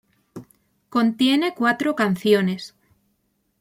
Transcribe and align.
Contiene 0.89 1.53
cuatro 1.53 1.93
canciones. 1.95 2.73